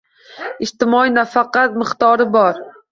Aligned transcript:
Ijtimoiy 0.67 1.13
nafaqa 1.19 1.69
miqdori 1.79 2.31
bor 2.39 2.67